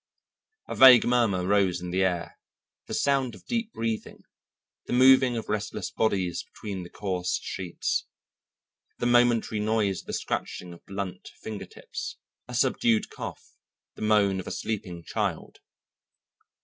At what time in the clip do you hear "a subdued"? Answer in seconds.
12.47-13.11